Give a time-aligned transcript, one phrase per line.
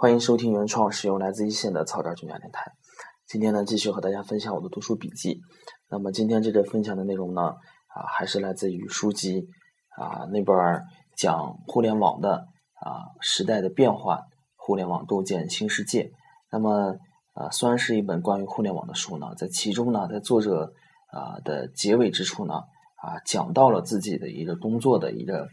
[0.00, 2.72] 欢迎收听原创，使用来自一线的草根军家电台。
[3.26, 5.42] 今天呢，继续和大家分享我的读书笔记。
[5.90, 9.46] 那么今天这个分享的内容呢，啊，还是来自于书籍
[9.98, 10.56] 啊那本
[11.18, 12.46] 讲互联网的
[12.80, 14.22] 啊时代的变化，
[14.56, 16.10] 互联网构建新世界。
[16.50, 16.96] 那么
[17.34, 20.72] 啊，虽然是一本关于互联网的书呢，在其中呢，在作者
[21.12, 25.46] 啊的结尾之处呢，啊讲到了自己的一个工作的一个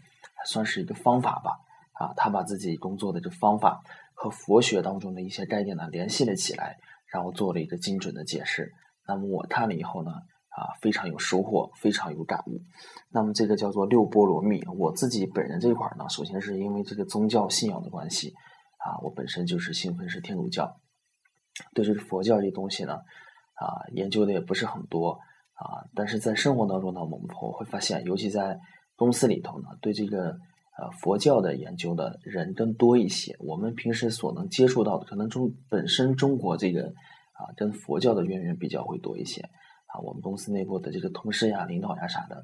[0.45, 1.51] 算是一个方法吧。
[1.99, 3.81] 啊，他把自己工作的这方法
[4.19, 8.73] 和佛学当中的一些概念呢联系了起来，然后做了一个精准的解释。
[9.07, 10.09] 那么我看了以后呢，
[10.49, 12.59] 啊，非常有收获，非常有感悟。
[13.11, 14.59] 那么这个叫做六波罗蜜。
[14.75, 18.33] 我自己本人这块呢，首先是因为这个宗教信仰的关系，
[18.79, 20.81] 啊，我本身就是信奉是天主教，
[21.75, 25.11] 对这个佛教这东西呢，啊，研究的也不是很多，
[25.53, 28.59] 啊，但是在生活当中呢，我们我会发现，尤其在
[28.95, 30.35] 公司里头呢，对这个。
[30.79, 33.35] 呃，佛教的研究的人更多一些。
[33.39, 36.93] 我们平时所能接触到的，可能中本身中国这个
[37.33, 39.41] 啊，跟佛教的渊源比较会多一些。
[39.41, 42.43] 啊，我们公司内部的这个同事呀、领导呀啥的，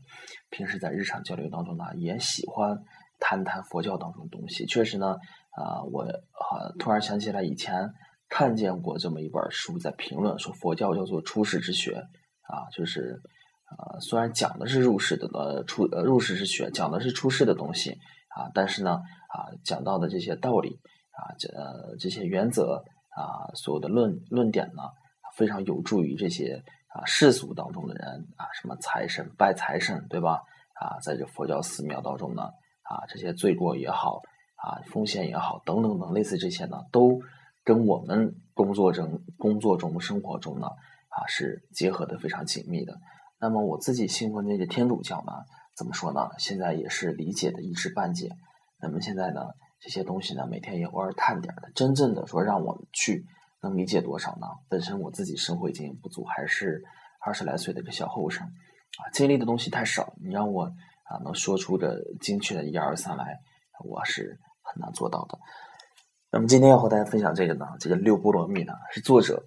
[0.50, 2.80] 平时在日常交流当中呢，也喜欢
[3.20, 4.66] 谈谈佛教当中的东西。
[4.66, 5.18] 确实呢，
[5.52, 7.94] 啊，我啊突然想起来以前
[8.30, 11.98] 看见过这么一本书，在评论说佛教叫做出世之学
[12.48, 13.22] 啊，就是
[13.66, 17.96] 啊，虽然讲的是入世的呃出呃入世之学，讲的是出世的东西。
[18.36, 20.80] 啊，但是呢，啊，讲到的这些道理
[21.12, 22.84] 啊，这呃这些原则
[23.16, 24.84] 啊，所有的论论点呢，
[25.36, 30.42] 非常有助于这些啊世俗当中的人啊，什么财神拜财神，对吧？
[30.74, 32.44] 啊，在这佛教寺庙当中呢，
[32.82, 34.22] 啊，这些罪过也好，
[34.56, 37.22] 啊，奉献也好，等等等，类似这些呢，都
[37.64, 40.68] 跟我们工作中、工作中、生活中呢，
[41.10, 43.00] 啊，是结合的非常紧密的。
[43.40, 45.34] 那么我自己信奉那个天主教呢？
[45.76, 46.30] 怎么说呢？
[46.38, 48.30] 现在也是理解的一知半解。
[48.80, 49.42] 那么现在呢，
[49.80, 51.72] 这些东西呢，每天也偶尔探点的。
[51.74, 53.26] 真正的说让我们去
[53.62, 54.48] 能理解多少呢？
[54.70, 56.84] 本身我自己生活经验不足，还是
[57.26, 60.14] 二十来岁的一个小后生啊，经历的东西太少。
[60.22, 60.66] 你让我
[61.06, 63.40] 啊能说出个精确的一二三来，
[63.84, 65.40] 我是很难做到的。
[66.30, 69.44] 那么今天要和大家分享这个呢，这个六波罗蜜呢，是作者。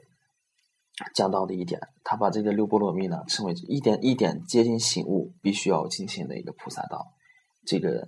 [1.14, 7.12] 讲到的一点，他把这个六波罗蜜呢称为一点一点接近醒悟必须要进行的一个菩萨道。
[7.66, 8.00] 这个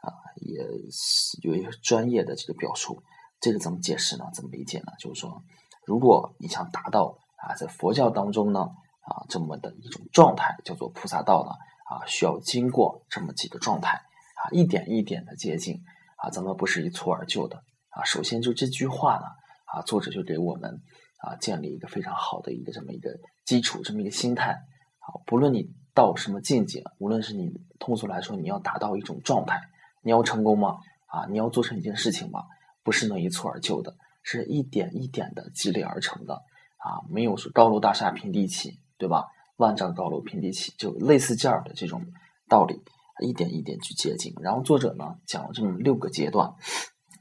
[0.00, 0.62] 啊也
[0.92, 3.02] 是有一个专业的这个表述。
[3.40, 4.24] 这个怎么解释呢？
[4.32, 4.92] 怎么理解呢？
[4.98, 5.42] 就是说，
[5.84, 11.50] 如果你想达到啊在佛教当中呢啊这么的一种状态，叫做菩萨道呢
[11.90, 13.90] 啊，需要经过这么几个状态
[14.36, 15.82] 啊，一点一点的接近
[16.16, 17.56] 啊，咱们不是一蹴而就的
[17.90, 18.04] 啊。
[18.04, 19.26] 首先就这句话呢
[19.66, 20.80] 啊，作者就给我们。
[21.18, 24.52] 啊，建立一个非常好的一个这么一个基础，这么一个心态。
[24.52, 29.60] 啊，不论你到什么境界，无论是你通俗来说，你要达到一种状态，
[30.02, 30.78] 你要成功吗？
[31.06, 32.42] 啊，你要做成一件事情吗？
[32.82, 36.34] 不是能一蹴而就的，是一点一点的积累而成的。
[36.78, 39.24] 啊，没有说高楼大厦平地起，对吧？
[39.56, 42.04] 万丈高楼平地起，就类似这样的这种
[42.48, 42.82] 道理，
[43.24, 44.34] 一点一点去接近。
[44.42, 46.52] 然后作者呢讲了这么六个阶段，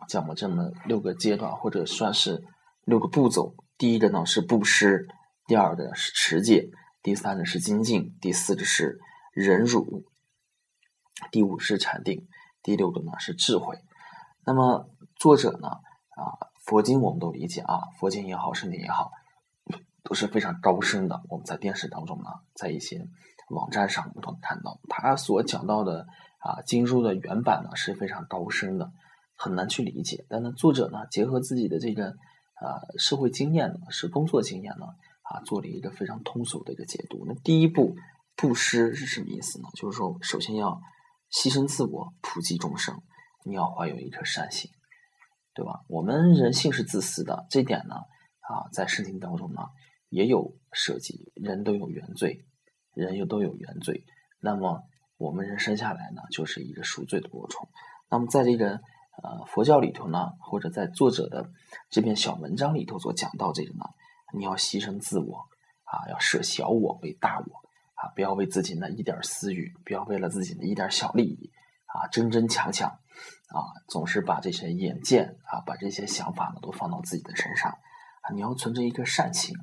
[0.10, 2.44] 讲了这么六个阶段，或者算是
[2.84, 3.56] 六个步骤。
[3.78, 5.06] 第一个呢是布施，
[5.48, 6.70] 第二个是持戒，
[7.04, 9.00] 第三个是精进，第四个是
[9.34, 10.06] 忍辱，
[11.30, 12.26] 第五是禅定，
[12.64, 13.78] 第六个呢是智慧。
[14.46, 19.12] 那么作者呢啊，佛经我们都理解啊，佛经也好，圣经也好，
[20.04, 21.22] 都是非常高深的。
[21.28, 23.06] 我们在电视当中呢，在一些
[23.50, 26.08] 网站上，我们都能看到他所讲到的
[26.40, 28.90] 啊经书的原版呢是非常高深的，
[29.36, 30.26] 很难去理解。
[30.30, 32.16] 但呢，作者呢结合自己的这个。
[32.56, 34.86] 啊，社会经验呢，是工作经验呢，
[35.24, 37.26] 啊，做了一个非常通俗的一个解读。
[37.28, 37.98] 那第一步，
[38.36, 39.68] 布施是什么意思呢？
[39.76, 40.80] 就是说，首先要
[41.30, 43.02] 牺牲自我，普济众生，
[43.44, 44.72] 你要怀有一颗善心，
[45.54, 45.84] 对吧？
[45.90, 49.62] 我们人性是自私的，这点呢，啊，在圣经当中呢，
[50.08, 51.34] 也有涉及。
[51.36, 52.46] 人都有原罪，
[52.94, 54.06] 人又都有原罪。
[54.40, 54.84] 那么，
[55.18, 57.68] 我们人生下来呢，就是一个赎罪的过程。
[58.10, 58.80] 那么，在这个。
[59.26, 61.50] 呃，佛教里头呢，或者在作者的
[61.90, 63.86] 这篇小文章里头所讲到这个呢，
[64.38, 65.48] 你要牺牲自我
[65.86, 67.44] 啊，要舍小我为大我
[67.96, 71.52] 啊，不要为自己那一点私欲，不要为了自己的一点小利益
[71.88, 73.58] 啊，争争抢抢啊，
[73.88, 79.56] 总是把这些眼见啊，把这些想法呢都放到自己的身上啊，你要存着一颗善心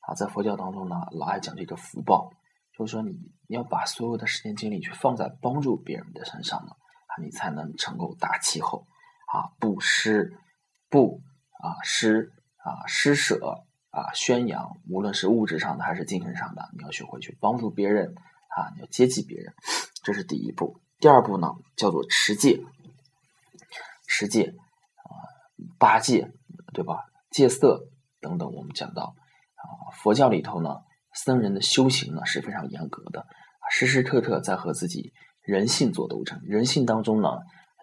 [0.00, 2.30] 啊，在佛教当中呢，老爱讲这个福报，
[2.72, 3.10] 就是说你
[3.48, 8.86] 你要把所有的时间精力去放在帮助别人的身上呢啊，你才能成就大气候。
[9.32, 10.34] 啊，布施，
[10.88, 11.20] 布
[11.62, 18.14] 啊，施啊，施舍啊，宣扬，无论是物质上的还是精神上的，你要学会去帮助别人
[18.56, 19.54] 啊，你要接济别人，
[20.02, 20.80] 这是第一步。
[20.98, 22.60] 第二步呢，叫做持戒。
[24.06, 24.52] 持戒
[24.96, 25.08] 啊，
[25.78, 26.32] 八戒
[26.74, 27.04] 对吧？
[27.30, 27.88] 戒色
[28.20, 29.14] 等等，我们讲到
[29.54, 30.80] 啊，佛教里头呢，
[31.14, 33.24] 僧人的修行呢是非常严格的，
[33.70, 36.40] 时时刻刻在和自己人性做斗争。
[36.42, 37.28] 人性当中呢，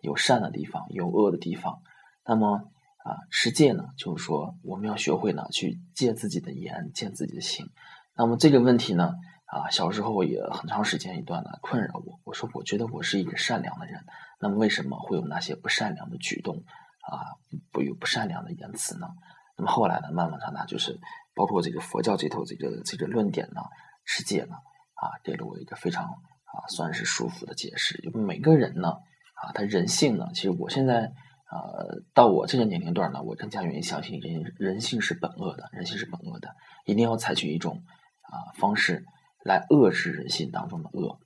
[0.02, 1.82] 有善的地方，有恶的地方。
[2.26, 2.70] 那么
[3.04, 7.70] 啊，持戒呢，就是说我们要学会呢，去戒自己的言，戒自己的行。
[8.16, 9.14] 那么这个问题呢，
[9.46, 12.20] 啊，小时候也很长时间一段呢困扰我。
[12.26, 14.04] 我说，我觉得我是一个善良的人，
[14.42, 16.64] 那么为什么会有那些不善良的举动
[17.02, 17.38] 啊，
[17.72, 19.08] 不有不善良的言辞呢？
[19.56, 21.00] 那么后来呢，慢慢长大，就是
[21.34, 23.62] 包括这个佛教这头这个这个论点呢，
[24.04, 24.56] 持戒呢，
[24.96, 27.98] 啊，给了我一个非常啊算是舒服的解释。
[28.04, 28.98] 因为每个人呢，
[29.42, 31.14] 啊，他人性呢，其实我现在。
[31.50, 36.54] 呃，到我这个年龄段呢，我更加愿意相信人人性是本恶的，人性是本恶的，
[36.84, 37.84] 一定要采取一种
[38.24, 39.06] 啊方式
[39.46, 41.22] 来遏制人性当中的恶。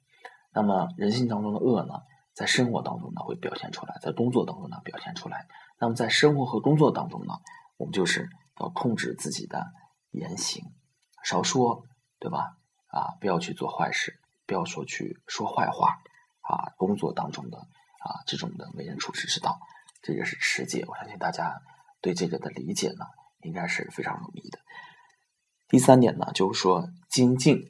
[0.53, 1.95] 那么人性当中的恶呢，
[2.35, 5.47] 在生活当中呢会表现出来，在工作当中呢表现出来。
[5.79, 7.33] 那么在生活和工作当中呢，
[7.77, 8.29] 我们就是
[8.59, 9.73] 要控制自己的
[10.11, 10.63] 言行，
[11.23, 11.83] 少说，
[12.19, 12.57] 对吧？
[12.89, 15.97] 啊，不要去做坏事，不要说去说坏话
[16.41, 16.73] 啊。
[16.77, 17.57] 工作当中的
[18.01, 19.59] 啊这种的为人处事之道。
[20.03, 21.61] 这个是持戒，我相信大家
[22.01, 23.05] 对这个的理解呢，
[23.43, 24.57] 应该是非常容易的。
[25.67, 27.61] 第三点呢，就是说精进，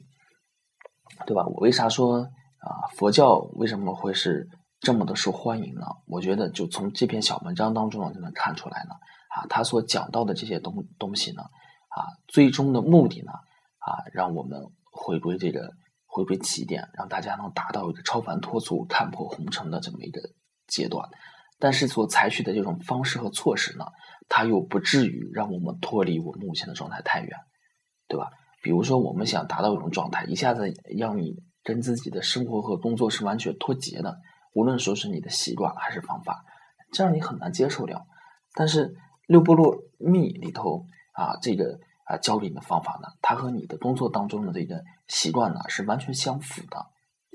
[1.26, 1.44] 对吧？
[1.46, 2.22] 我为啥说
[2.58, 4.48] 啊，佛教为什么会是
[4.80, 5.86] 这么的受欢迎呢？
[6.06, 8.94] 我觉得就从这篇小文章当中就能看出来呢，
[9.28, 14.58] 啊，他所讲到的这些东东西呢，啊，最终的目的呢，啊，让我们
[14.90, 15.74] 回归这个
[16.12, 20.20] 回归起点，让大家能达到一个超凡脱俗、看破红尘的这么一个
[20.66, 21.08] 阶段。
[21.58, 23.86] 但是所采取的这种方式和措施呢，
[24.28, 27.30] 它又不至于让我们脱离我目前的状态太远，
[28.08, 28.28] 对吧？
[28.62, 34.18] 比如说，我们想达到一种状态，一下子让你跟自己的生活和工作是完全脱节的，
[34.52, 36.44] 无论说是你的习惯还是方法，
[36.92, 38.04] 这样你很难接受了。
[38.54, 38.94] 但是
[39.26, 40.84] 六波罗蜜里头
[41.14, 41.80] 啊，这个
[42.14, 46.86] 啊教给你的方法呢，它和你的工作当中的这个习惯呢是完全相符的，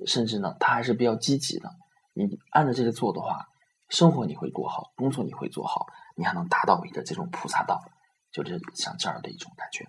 [0.06, 1.70] 甚至呢，它还是比较积极的。
[2.14, 3.48] 你按照这个做的话。
[3.90, 5.86] 生活你会过好，工作你会做好，
[6.18, 7.80] 你还能达到一个这种菩萨道，
[8.34, 9.88] 就是像这样的一种感觉。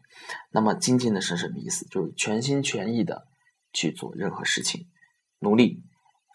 [0.53, 1.85] 那么精进的是什么意思？
[1.87, 3.27] 就是全心全意的
[3.73, 4.87] 去做任何事情，
[5.41, 5.83] 努力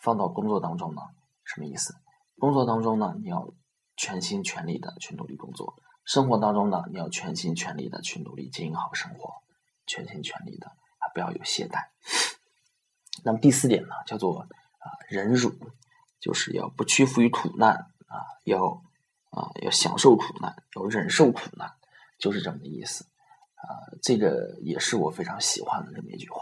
[0.01, 1.01] 放到工作当中呢？
[1.45, 1.95] 什么意思？
[2.37, 3.53] 工作当中呢，你要
[3.95, 5.73] 全心全力的去努力工作；
[6.05, 9.35] 生活当中呢，你要全心全力的去努力经营好生活，
[9.85, 11.87] 全心全力的啊，不要有懈怠。
[13.23, 15.53] 那么第四点呢，叫做啊忍辱。
[16.19, 17.73] 就是要不屈服于苦难
[18.07, 18.81] 啊，要
[19.29, 21.73] 啊要享受苦难，要忍受苦难，
[22.17, 23.03] 就是这么的意思
[23.55, 23.91] 啊。
[24.01, 26.39] 这个也是我非常喜欢的这么一句话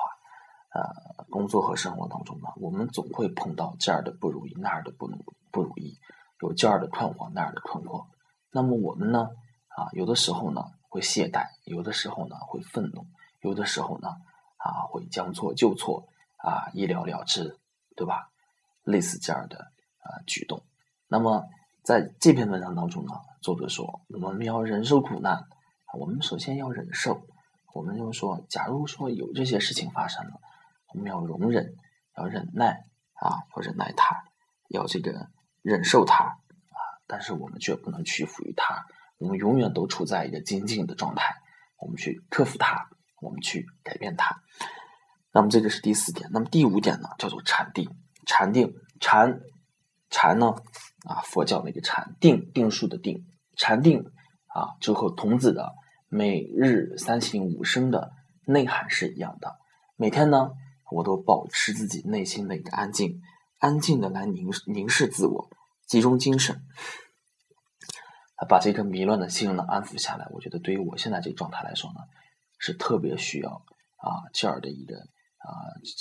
[0.70, 1.26] 啊。
[1.32, 5.18] 工作和生活当中呢，我们总会碰到这儿的不如意，那儿的不如
[5.50, 5.98] 不如意，
[6.42, 8.06] 有这儿的困惑，那儿的困惑。
[8.52, 9.30] 那么我们呢
[9.76, 13.06] 啊，有的时候呢会懈怠，有的时候呢会愤怒，
[13.42, 14.10] 有的时候呢
[14.58, 16.08] 啊会将错就错
[16.38, 17.58] 啊，一了了之，
[17.96, 18.30] 对吧？
[18.84, 20.64] 类似这样的啊举动，
[21.08, 21.48] 那么
[21.84, 25.48] 在这篇文章当中呢，作者说我们要忍受苦难，
[25.98, 27.22] 我们首先要忍受，
[27.74, 30.40] 我们就说，假如说有这些事情发生了，
[30.94, 31.76] 我们要容忍，
[32.18, 34.24] 要忍耐啊，要忍耐它，
[34.68, 35.28] 要这个
[35.62, 38.86] 忍受它啊，但是我们却不能屈服于它，
[39.22, 41.36] 我们永远都处在一个精进的状态，
[41.78, 42.90] 我们去克服它，
[43.22, 44.42] 我们去改变它。
[45.32, 47.88] 那么这个是第四点，那么第五点呢，叫做禅定。
[48.26, 49.40] 禅定，禅，
[50.10, 50.56] 禅呢？
[51.06, 53.26] 啊，佛教那个禅定，定数的定，
[53.56, 54.00] 禅定
[54.48, 55.72] 啊，就和童子的
[56.10, 58.12] 每日三省吾身的
[58.46, 59.56] 内涵是一样的。
[59.96, 60.50] 每天呢，
[60.92, 63.22] 我都保持自己内心的一个安静，
[63.60, 65.50] 安静的来凝凝视自我，
[65.88, 66.62] 集中精神，
[68.48, 70.28] 把这颗迷乱的心呢安抚下来。
[70.32, 72.00] 我觉得对于我现在这个状态来说呢，
[72.60, 73.52] 是特别需要
[73.98, 74.96] 啊这样的一个。
[75.42, 75.50] 啊，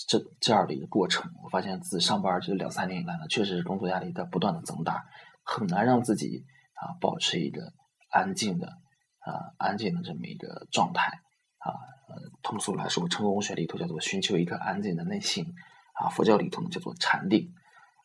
[0.07, 5.07] 这这样的一个过程，我发现自上班这两三年以来呢，确实是工作压力在不断的增大，
[5.43, 6.45] 很难让自己
[6.75, 7.73] 啊保持一个
[8.11, 11.23] 安静的啊安静的这么一个状态
[11.57, 11.73] 啊。
[12.43, 15.47] 通俗来说，成功学里头叫做寻求一颗安静的内心
[15.95, 17.51] 啊，佛教里头呢叫做禅定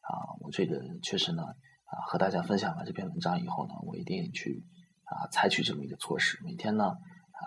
[0.04, 0.39] 啊。
[0.39, 1.44] 我这个确实呢
[2.06, 4.64] 和大家分享了这篇文章以后呢，我一定去
[5.04, 6.98] 啊采取这么一个措施，每天呢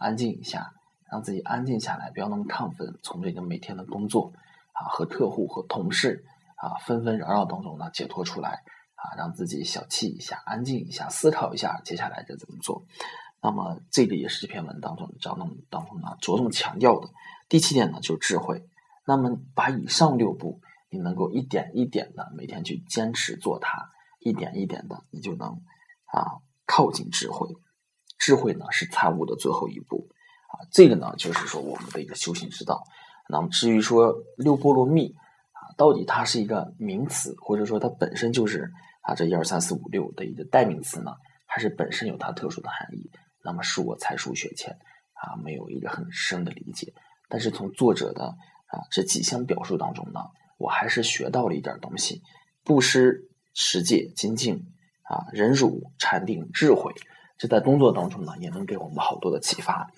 [0.01, 0.73] 安静一下。
[1.11, 4.31] 让自己安静下来，不要那么亢奋，从这个每天的工作
[4.75, 6.23] 啊和客户和同事
[6.57, 8.63] 啊纷纷扰扰当中呢解脱出来
[8.95, 12.85] 啊，让自己小憩一下，安静一下，思考一下接下来该怎么做。
[13.41, 17.09] 那么这个也是这篇文当中章中当中呢着重强调的。
[17.49, 18.69] 第七点呢就是智慧。
[19.07, 23.89] 那么把以上六步，你能够一点一点的每天去坚持做它，
[24.29, 25.49] 一点一点的，你就能
[26.05, 27.49] 啊靠近智慧。
[28.19, 30.09] 智慧呢是参悟的最后一步
[30.53, 30.69] 啊。
[30.71, 32.85] 这个呢就是说我们的一个修行之道。
[33.29, 35.15] 那么至于说六波罗蜜
[35.53, 38.71] 啊，到底它是一个名词，或者说它本身就是
[39.03, 41.13] 啊这一二三四五六的一个代名词呢，
[41.47, 43.11] 还是本身有它特殊的含义？
[43.45, 44.73] 那么恕我才疏学浅
[45.13, 46.93] 啊，没有一个很深的理解。
[47.29, 50.21] 但是从作者的啊这几项表述当中呢，
[50.59, 52.23] 我还是学到了一点东西：
[52.65, 53.28] 布施、
[53.61, 54.65] 持戒、精进
[55.03, 56.95] 啊、忍辱、禅定、智慧。
[57.39, 59.91] 这在工作当中呢，也能给我们好多的启发。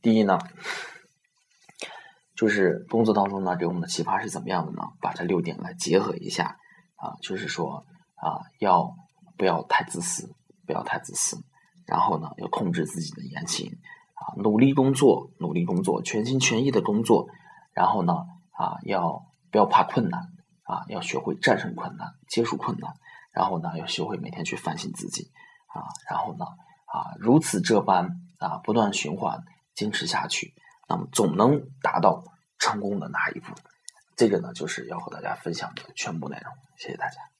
[0.00, 0.38] 第一呢，
[2.34, 4.82] 就是工作当中呢，给我们的启发是怎么样的呢？
[5.02, 6.56] 把这六点来结合一下
[6.96, 8.96] 啊，就是说啊，要
[9.36, 10.34] 不要太自私？
[10.66, 11.36] 不要太自私。
[11.86, 13.70] 然后呢，要控制自己的言行
[14.14, 17.28] 啊，努力工作，努力工作，全心全意的工作。
[17.74, 18.12] 然后呢，
[18.52, 20.20] 啊，要不要怕困难
[20.64, 20.84] 啊？
[20.88, 22.92] 要学会战胜困难，接受困难。
[23.32, 25.30] 然后呢，要学会每天去反省自己
[25.66, 25.82] 啊。
[26.08, 26.44] 然后呢，
[26.86, 29.42] 啊，如此这般啊，不断循环，
[29.74, 30.54] 坚持下去，
[30.88, 32.22] 那么总能达到
[32.58, 33.52] 成功的那一步。
[34.14, 36.52] 这个呢，就是要和大家分享的全部内容。
[36.76, 37.31] 谢谢大家。